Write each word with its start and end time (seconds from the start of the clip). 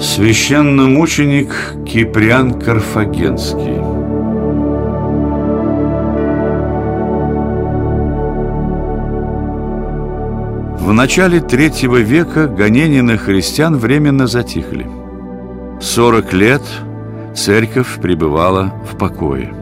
Священномученик 0.00 1.84
Киприан 1.84 2.58
Карфагенский 2.58 3.76
В 10.80 10.90
начале 10.94 11.40
третьего 11.40 11.98
века 11.98 12.46
гонения 12.46 13.02
на 13.02 13.18
христиан 13.18 13.76
временно 13.76 14.26
затихли. 14.26 14.86
Сорок 15.82 16.32
лет 16.32 16.62
церковь 17.36 18.00
пребывала 18.00 18.72
в 18.90 18.96
покое. 18.96 19.52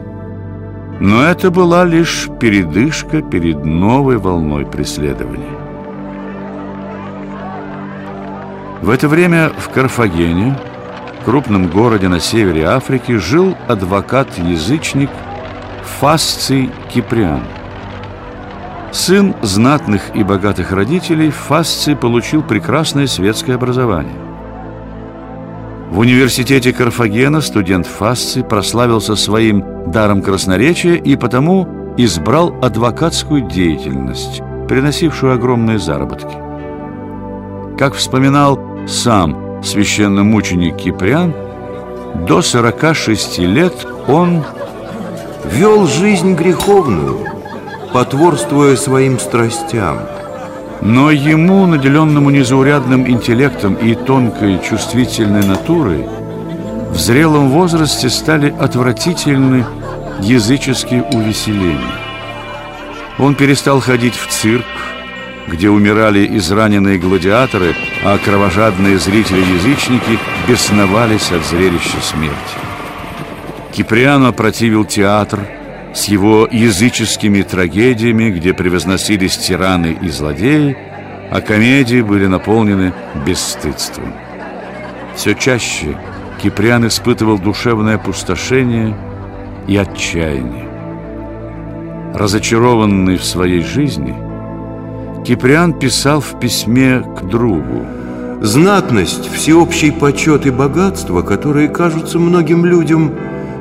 Но 1.01 1.21
это 1.21 1.51
была 1.51 1.83
лишь 1.83 2.29
передышка 2.39 3.21
перед 3.21 3.65
новой 3.65 4.17
волной 4.17 4.65
преследований. 4.65 5.58
В 8.81 8.89
это 8.91 9.09
время 9.09 9.51
в 9.57 9.69
Карфагене, 9.69 10.57
крупном 11.25 11.67
городе 11.67 12.07
на 12.07 12.21
севере 12.21 12.65
Африки, 12.65 13.17
жил 13.17 13.57
адвокат-язычник 13.67 15.09
Фасций 15.99 16.71
Киприан. 16.93 17.43
Сын 18.93 19.35
знатных 19.41 20.15
и 20.15 20.23
богатых 20.23 20.71
родителей, 20.71 21.29
Фасций 21.29 21.95
получил 21.95 22.41
прекрасное 22.41 23.05
светское 23.05 23.57
образование. 23.57 24.15
В 25.91 25.99
университете 25.99 26.71
Карфагена 26.71 27.41
студент 27.41 27.85
Фасций 27.85 28.45
прославился 28.45 29.17
своим 29.17 29.91
даром 29.91 30.21
красноречия 30.21 30.95
и 30.95 31.17
потому 31.17 31.67
избрал 31.97 32.55
адвокатскую 32.61 33.41
деятельность, 33.41 34.41
приносившую 34.69 35.33
огромные 35.33 35.79
заработки. 35.79 36.37
Как 37.77 37.93
вспоминал 37.93 38.68
сам 38.87 39.63
священномученик 39.63 40.77
Киприан, 40.77 41.33
до 42.27 42.41
46 42.41 43.39
лет 43.39 43.73
он 44.07 44.43
вел 45.45 45.87
жизнь 45.87 46.33
греховную, 46.33 47.19
потворствуя 47.93 48.75
своим 48.75 49.19
страстям. 49.19 49.99
Но 50.81 51.11
ему, 51.11 51.65
наделенному 51.65 52.29
незаурядным 52.29 53.07
интеллектом 53.09 53.75
и 53.75 53.95
тонкой 53.95 54.59
чувствительной 54.67 55.45
натурой, 55.45 56.05
в 56.91 56.97
зрелом 56.97 57.49
возрасте 57.49 58.09
стали 58.09 58.53
отвратительны 58.59 59.65
языческие 60.21 61.03
увеселения. 61.03 61.95
Он 63.17 63.35
перестал 63.35 63.81
ходить 63.81 64.15
в 64.15 64.27
цирк, 64.29 64.65
где 65.49 65.69
умирали 65.69 66.25
израненные 66.37 66.97
гладиаторы, 66.97 67.75
а 68.03 68.17
кровожадные 68.17 68.97
зрители-язычники 68.97 70.19
бесновались 70.47 71.31
от 71.31 71.45
зрелища 71.45 71.99
смерти. 72.01 72.35
Киприано 73.71 74.31
противил 74.31 74.85
театр 74.85 75.39
с 75.93 76.05
его 76.05 76.47
языческими 76.49 77.41
трагедиями, 77.41 78.29
где 78.29 78.53
превозносились 78.53 79.37
тираны 79.37 79.97
и 80.01 80.09
злодеи, 80.09 80.77
а 81.31 81.41
комедии 81.41 82.01
были 82.01 82.27
наполнены 82.27 82.93
бесстыдством. 83.25 84.13
Все 85.15 85.33
чаще 85.35 85.97
Киприан 86.41 86.87
испытывал 86.87 87.37
душевное 87.37 87.95
опустошение 87.95 88.95
и 89.67 89.75
отчаяние. 89.75 90.67
Разочарованный 92.13 93.17
в 93.17 93.23
своей 93.23 93.61
жизни– 93.61 94.15
Киприан 95.25 95.73
писал 95.73 96.21
в 96.21 96.39
письме 96.39 97.01
к 97.01 97.23
другу 97.23 97.85
Знатность, 98.41 99.29
всеобщий 99.29 99.91
почет 99.91 100.45
и 100.45 100.49
богатство, 100.49 101.23
которые 101.23 101.67
кажутся 101.67 102.19
многим 102.19 102.63
людям 102.63 103.11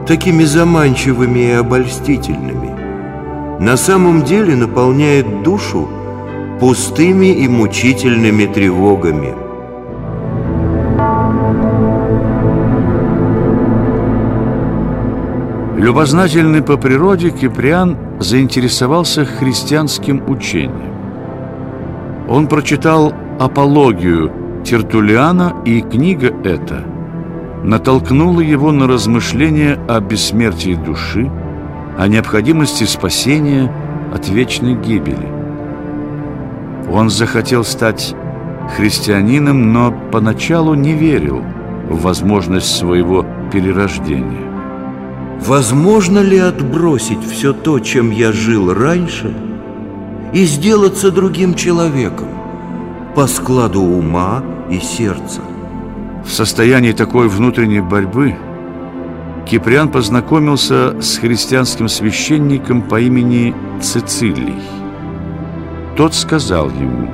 такими 0.06 0.44
заманчивыми 0.44 1.40
и 1.40 1.50
обольстительными, 1.50 2.76
на 3.58 3.76
самом 3.76 4.22
деле 4.22 4.54
наполняет 4.54 5.42
душу 5.42 5.88
пустыми 6.60 7.26
и 7.26 7.48
мучительными 7.48 8.46
тревогами. 8.46 9.34
Любознательный 15.76 16.62
по 16.62 16.76
природе 16.76 17.30
Киприан 17.30 17.96
заинтересовался 18.20 19.24
христианским 19.24 20.22
учением. 20.28 20.97
Он 22.28 22.46
прочитал 22.46 23.14
«Апологию» 23.40 24.30
Тертулиана, 24.62 25.54
и 25.64 25.80
книга 25.80 26.34
эта 26.44 26.84
натолкнула 27.64 28.40
его 28.40 28.70
на 28.70 28.86
размышления 28.86 29.78
о 29.88 30.00
бессмертии 30.00 30.74
души, 30.74 31.30
о 31.96 32.06
необходимости 32.06 32.84
спасения 32.84 33.72
от 34.14 34.28
вечной 34.28 34.74
гибели. 34.74 35.26
Он 36.92 37.08
захотел 37.08 37.64
стать 37.64 38.14
христианином, 38.76 39.72
но 39.72 39.94
поначалу 40.12 40.74
не 40.74 40.92
верил 40.92 41.42
в 41.88 42.02
возможность 42.02 42.76
своего 42.76 43.24
перерождения. 43.50 44.46
Возможно 45.40 46.18
ли 46.18 46.38
отбросить 46.38 47.24
все 47.24 47.54
то, 47.54 47.80
чем 47.80 48.10
я 48.10 48.32
жил 48.32 48.74
раньше– 48.74 49.34
и 50.32 50.44
сделаться 50.44 51.10
другим 51.10 51.54
человеком 51.54 52.28
по 53.14 53.26
складу 53.26 53.82
ума 53.82 54.42
и 54.70 54.78
сердца. 54.78 55.40
В 56.24 56.30
состоянии 56.30 56.92
такой 56.92 57.28
внутренней 57.28 57.80
борьбы 57.80 58.36
Киприан 59.46 59.88
познакомился 59.88 61.00
с 61.00 61.16
христианским 61.16 61.88
священником 61.88 62.82
по 62.82 63.00
имени 63.00 63.54
Цицилий. 63.80 64.60
Тот 65.96 66.14
сказал 66.14 66.68
ему, 66.68 67.10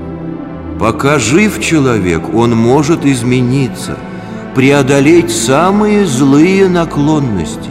«Пока 0.80 1.20
жив 1.20 1.60
человек, 1.60 2.34
он 2.34 2.56
может 2.56 3.06
измениться, 3.06 3.96
преодолеть 4.54 5.30
самые 5.30 6.06
злые 6.06 6.68
наклонности. 6.68 7.70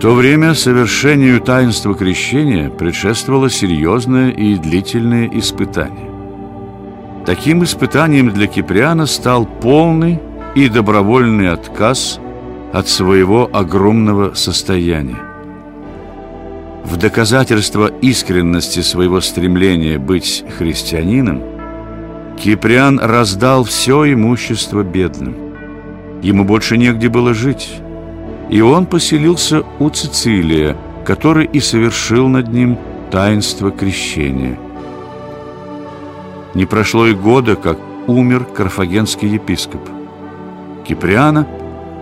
То 0.00 0.14
время 0.14 0.54
совершению 0.54 1.42
таинства 1.42 1.94
крещения 1.94 2.70
предшествовало 2.70 3.50
серьезное 3.50 4.30
и 4.30 4.56
длительное 4.56 5.28
испытание. 5.30 6.10
Таким 7.26 7.62
испытанием 7.64 8.30
для 8.30 8.46
Киприана 8.46 9.04
стал 9.04 9.44
полный 9.44 10.18
и 10.54 10.70
добровольный 10.70 11.50
отказ 11.50 12.18
от 12.72 12.88
своего 12.88 13.50
огромного 13.52 14.32
состояния. 14.32 15.20
В 16.84 16.96
доказательство 16.96 17.88
искренности 18.00 18.80
своего 18.80 19.20
стремления 19.20 19.98
быть 19.98 20.44
христианином 20.56 21.42
Киприан 22.38 22.98
раздал 22.98 23.64
все 23.64 24.10
имущество 24.10 24.82
бедным. 24.82 25.36
Ему 26.22 26.44
больше 26.44 26.78
негде 26.78 27.10
было 27.10 27.34
жить 27.34 27.82
и 28.50 28.60
он 28.60 28.86
поселился 28.86 29.62
у 29.78 29.88
Цицилия, 29.90 30.76
который 31.04 31.46
и 31.46 31.60
совершил 31.60 32.28
над 32.28 32.52
ним 32.52 32.78
таинство 33.10 33.70
крещения. 33.70 34.58
Не 36.54 36.66
прошло 36.66 37.06
и 37.06 37.14
года, 37.14 37.54
как 37.54 37.78
умер 38.08 38.44
карфагенский 38.44 39.28
епископ. 39.28 39.80
Киприана, 40.84 41.46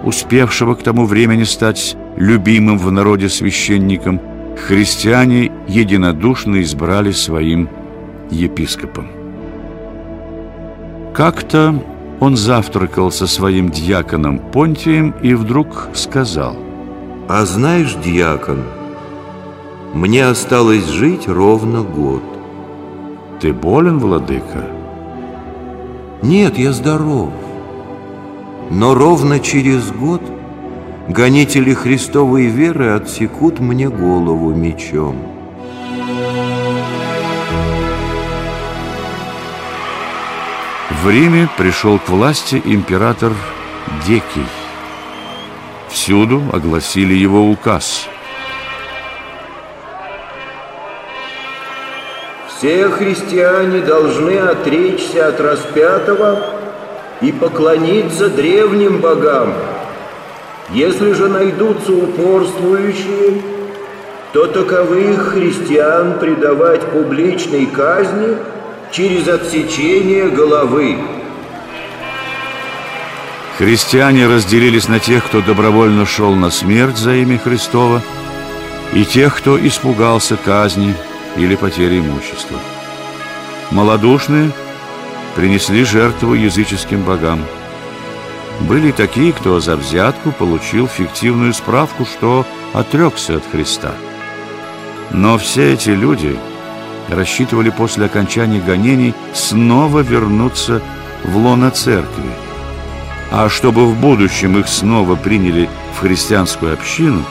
успевшего 0.04 0.74
к 0.74 0.82
тому 0.82 1.04
времени 1.04 1.44
стать 1.44 1.96
любимым 2.16 2.78
в 2.78 2.90
народе 2.90 3.28
священником, 3.28 4.18
христиане 4.56 5.52
единодушно 5.68 6.62
избрали 6.62 7.10
своим 7.10 7.68
епископом. 8.30 9.08
Как-то 11.12 11.82
он 12.20 12.36
завтракал 12.36 13.10
со 13.10 13.26
своим 13.26 13.70
дьяконом 13.70 14.38
Понтием 14.38 15.14
и 15.22 15.34
вдруг 15.34 15.88
сказал 15.94 16.56
«А 17.28 17.44
знаешь, 17.44 17.94
дьякон, 18.04 18.64
мне 19.94 20.26
осталось 20.26 20.86
жить 20.86 21.28
ровно 21.28 21.82
год». 21.82 22.22
«Ты 23.40 23.52
болен, 23.52 23.98
владыка?» 23.98 24.66
«Нет, 26.22 26.58
я 26.58 26.72
здоров. 26.72 27.30
Но 28.70 28.94
ровно 28.94 29.38
через 29.38 29.92
год 29.92 30.20
гонители 31.06 31.72
Христовой 31.72 32.46
веры 32.46 32.90
отсекут 32.90 33.60
мне 33.60 33.88
голову 33.88 34.52
мечом». 34.52 35.37
В 41.02 41.10
Риме 41.10 41.48
пришел 41.56 42.00
к 42.00 42.08
власти 42.08 42.60
император 42.64 43.32
Декий. 44.04 44.46
Всюду 45.88 46.42
огласили 46.52 47.14
его 47.14 47.48
указ. 47.48 48.08
Все 52.48 52.88
христиане 52.88 53.80
должны 53.80 54.38
отречься 54.38 55.28
от 55.28 55.40
распятого 55.40 56.42
и 57.20 57.30
поклониться 57.30 58.28
древним 58.28 58.98
богам. 58.98 59.54
Если 60.70 61.12
же 61.12 61.28
найдутся 61.28 61.92
упорствующие, 61.92 63.40
то 64.32 64.46
таковых 64.48 65.32
христиан 65.32 66.18
предавать 66.18 66.82
публичной 66.90 67.66
казни 67.66 68.36
через 68.90 69.28
отсечение 69.28 70.28
головы. 70.28 70.96
Христиане 73.58 74.26
разделились 74.26 74.88
на 74.88 75.00
тех, 75.00 75.24
кто 75.24 75.40
добровольно 75.40 76.06
шел 76.06 76.34
на 76.34 76.50
смерть 76.50 76.96
за 76.96 77.16
имя 77.16 77.38
Христова, 77.38 78.02
и 78.94 79.04
тех, 79.04 79.36
кто 79.36 79.58
испугался 79.66 80.36
казни 80.36 80.94
или 81.36 81.56
потери 81.56 81.98
имущества. 81.98 82.58
Малодушные 83.70 84.50
принесли 85.34 85.84
жертву 85.84 86.34
языческим 86.34 87.02
богам. 87.02 87.44
Были 88.60 88.92
такие, 88.92 89.32
кто 89.32 89.60
за 89.60 89.76
взятку 89.76 90.32
получил 90.32 90.88
фиктивную 90.88 91.52
справку, 91.52 92.06
что 92.06 92.46
отрекся 92.72 93.36
от 93.36 93.44
Христа. 93.50 93.92
Но 95.10 95.36
все 95.38 95.74
эти 95.74 95.90
люди 95.90 96.36
рассчитывали 97.08 97.70
после 97.70 98.06
окончания 98.06 98.60
гонений 98.60 99.14
снова 99.32 100.00
вернуться 100.00 100.82
в 101.24 101.36
лоно 101.36 101.70
церкви. 101.70 102.30
А 103.30 103.48
чтобы 103.48 103.86
в 103.86 103.98
будущем 104.00 104.58
их 104.58 104.68
снова 104.68 105.14
приняли 105.16 105.68
в 105.96 106.00
христианскую 106.00 106.72
общину, 106.72 107.24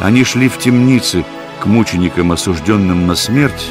они 0.00 0.24
шли 0.24 0.48
в 0.48 0.58
темницы 0.58 1.24
к 1.60 1.66
мученикам, 1.66 2.32
осужденным 2.32 3.06
на 3.06 3.14
смерть, 3.14 3.70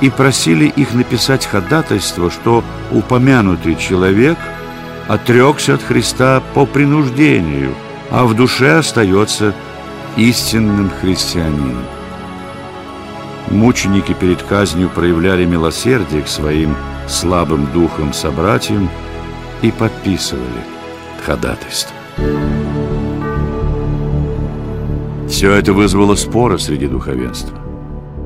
и 0.00 0.10
просили 0.10 0.66
их 0.66 0.94
написать 0.94 1.46
ходатайство, 1.46 2.30
что 2.30 2.64
упомянутый 2.90 3.76
человек 3.76 4.38
отрекся 5.08 5.74
от 5.74 5.82
Христа 5.82 6.42
по 6.54 6.66
принуждению, 6.66 7.74
а 8.10 8.24
в 8.24 8.34
душе 8.34 8.78
остается 8.78 9.54
истинным 10.16 10.90
христианином. 11.00 11.95
Мученики 13.48 14.12
перед 14.12 14.42
казнью 14.42 14.90
проявляли 14.90 15.44
милосердие 15.44 16.22
к 16.22 16.28
своим 16.28 16.74
слабым 17.08 17.70
духом 17.72 18.12
собратьям 18.12 18.90
и 19.62 19.70
подписывали 19.70 20.64
ходатайство. 21.24 21.94
Все 25.28 25.52
это 25.52 25.72
вызвало 25.72 26.14
споры 26.14 26.58
среди 26.58 26.86
духовенства. 26.86 27.58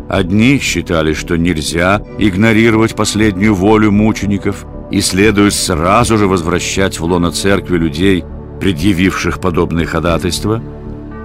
Одни 0.09 0.59
считали, 0.59 1.13
что 1.13 1.37
нельзя 1.37 2.03
игнорировать 2.19 2.97
последнюю 2.97 3.55
волю 3.55 3.93
мучеников 3.93 4.67
и 4.91 5.01
следует 5.01 5.55
сразу 5.55 6.19
же 6.19 6.27
возвращать 6.27 6.99
в 6.99 7.05
лоно 7.05 7.31
церкви 7.31 7.77
людей, 7.77 8.25
предъявивших 8.61 9.41
подобные 9.41 9.87
ходатайства, 9.87 10.63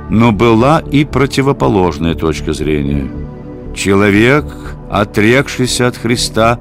но 0.09 0.31
была 0.31 0.80
и 0.80 1.03
противоположная 1.03 2.13
точка 2.13 2.53
зрения. 2.53 3.25
Человек, 3.75 4.45
отрекшийся 4.89 5.88
от 5.88 5.98
Христа, 5.98 6.60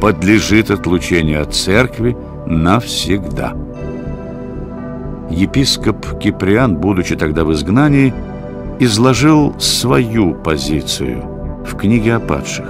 подлежит 0.00 0.70
отлучению 0.70 1.42
от 1.42 1.54
церкви 1.54 2.16
навсегда. 2.46 3.54
Епископ 5.30 6.18
Киприан, 6.18 6.76
будучи 6.76 7.16
тогда 7.16 7.44
в 7.44 7.52
изгнании, 7.52 8.12
изложил 8.78 9.58
свою 9.58 10.34
позицию 10.34 11.24
в 11.64 11.76
книге 11.76 12.16
о 12.16 12.20
падших. 12.20 12.66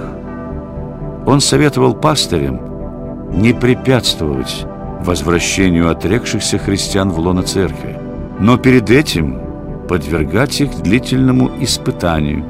Он 1.25 1.41
советовал 1.41 1.93
пастырям 1.93 2.61
не 3.33 3.53
препятствовать 3.53 4.65
возвращению 5.01 5.89
отрекшихся 5.89 6.57
христиан 6.57 7.09
в 7.09 7.19
лоно 7.19 7.43
церкви, 7.43 7.97
но 8.39 8.57
перед 8.57 8.89
этим 8.89 9.39
подвергать 9.89 10.61
их 10.61 10.81
длительному 10.81 11.51
испытанию, 11.59 12.45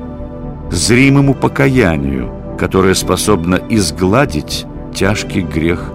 зримому 0.73 1.33
покаянию, 1.33 2.31
которое 2.57 2.93
способно 2.93 3.59
изгладить 3.69 4.65
тяжкий 4.93 5.41
грех 5.41 5.91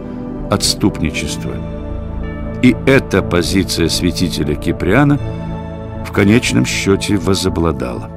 отступничества. 0.50 1.52
И 2.62 2.75
эта 2.86 3.22
позиция 3.22 3.88
святителя 3.88 4.54
Киприана– 4.54 5.19
в 6.08 6.12
конечном 6.12 6.64
счете 6.64 7.16
возобладала. 7.19 8.10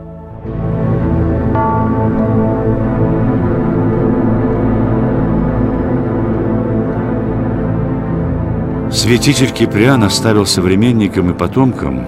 Святитель 8.91 9.51
Киприан 9.51 10.03
оставил 10.03 10.45
современникам 10.45 11.31
и 11.31 11.33
потомкам 11.33 12.05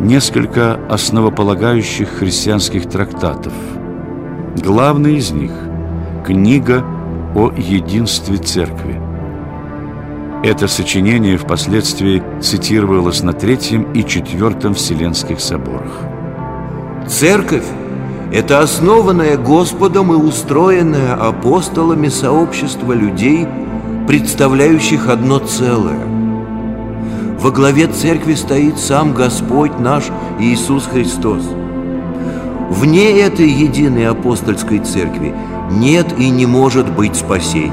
несколько 0.00 0.78
основополагающих 0.88 2.08
христианских 2.08 2.88
трактатов. 2.88 3.52
Главный 4.56 5.16
из 5.16 5.30
них– 5.30 5.52
книга 6.26 6.84
о 7.34 7.50
единстве 7.56 8.36
Церкви– 8.36 9.00
это 10.42 10.66
сочинение 10.66 11.36
впоследствии 11.36 12.20
цитировалось 12.40 13.22
на 13.22 13.32
Третьем 13.32 13.92
и 13.92 14.04
Четвертом 14.04 14.74
Вселенских 14.74 15.40
соборах. 15.40 16.00
Церковь– 17.06 17.64
это 18.32 18.58
основанное 18.58 19.36
Господом 19.36 20.12
и 20.12 20.16
устроенное 20.16 21.14
апостолами 21.14 22.08
сообщество 22.08 22.92
людей, 22.92 23.46
представляющих 24.08 25.08
одно 25.08 25.38
целое. 25.38 26.21
Во 27.42 27.50
главе 27.50 27.88
церкви 27.88 28.34
стоит 28.34 28.78
сам 28.78 29.14
Господь 29.14 29.80
наш 29.80 30.04
Иисус 30.38 30.86
Христос. 30.86 31.42
Вне 32.70 33.18
этой 33.20 33.50
единой 33.50 34.06
апостольской 34.06 34.78
церкви 34.78 35.34
нет 35.72 36.06
и 36.16 36.30
не 36.30 36.46
может 36.46 36.88
быть 36.94 37.16
спасения. 37.16 37.72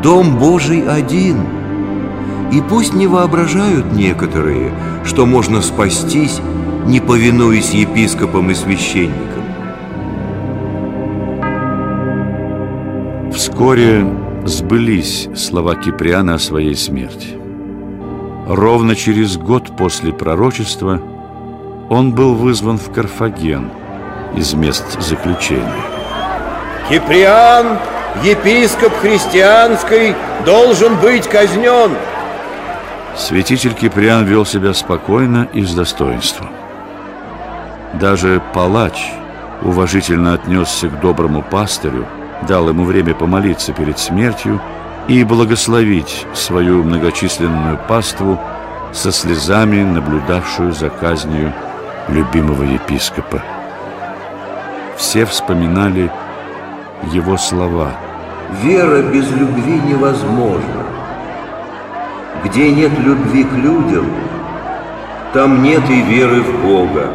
Дом 0.00 0.38
Божий 0.38 0.88
один. 0.88 1.38
И 2.52 2.60
пусть 2.60 2.94
не 2.94 3.08
воображают 3.08 3.92
некоторые, 3.92 4.72
что 5.04 5.26
можно 5.26 5.60
спастись, 5.60 6.40
не 6.86 7.00
повинуясь 7.00 7.74
епископам 7.74 8.52
и 8.52 8.54
священникам. 8.54 9.42
Вскоре 13.34 14.06
сбылись 14.44 15.28
слова 15.34 15.74
Киприана 15.74 16.34
о 16.34 16.38
своей 16.38 16.76
смерти. 16.76 17.39
Ровно 18.50 18.96
через 18.96 19.36
год 19.36 19.76
после 19.76 20.12
пророчества 20.12 21.00
он 21.88 22.12
был 22.12 22.34
вызван 22.34 22.78
в 22.78 22.92
Карфаген 22.92 23.70
из 24.34 24.54
мест 24.54 25.00
заключения. 25.00 25.84
Киприан 26.88 27.78
епископ 28.24 28.92
христианской 28.94 30.16
должен 30.44 30.96
быть 30.96 31.28
казнен. 31.28 31.92
Святитель 33.16 33.72
Киприан 33.72 34.24
вел 34.24 34.44
себя 34.44 34.74
спокойно 34.74 35.46
и 35.52 35.62
с 35.62 35.72
достоинством. 35.72 36.50
Даже 38.00 38.42
палач 38.52 39.12
уважительно 39.62 40.34
отнесся 40.34 40.88
к 40.88 40.98
доброму 40.98 41.42
пастырю, 41.42 42.04
дал 42.48 42.68
ему 42.68 42.82
время 42.82 43.14
помолиться 43.14 43.72
перед 43.72 44.00
смертью 44.00 44.60
и 45.10 45.24
благословить 45.24 46.24
свою 46.34 46.84
многочисленную 46.84 47.80
паству 47.88 48.38
со 48.92 49.10
слезами, 49.10 49.82
наблюдавшую 49.82 50.72
за 50.72 50.88
казнью 50.88 51.52
любимого 52.06 52.62
епископа. 52.62 53.42
Все 54.96 55.24
вспоминали 55.24 56.12
его 57.12 57.36
слова. 57.36 57.90
Вера 58.62 59.02
без 59.02 59.28
любви 59.32 59.80
невозможна. 59.80 60.84
Где 62.44 62.70
нет 62.70 62.96
любви 63.00 63.42
к 63.42 63.52
людям, 63.52 64.06
там 65.32 65.60
нет 65.64 65.82
и 65.90 66.02
веры 66.02 66.40
в 66.40 66.64
Бога. 66.64 67.08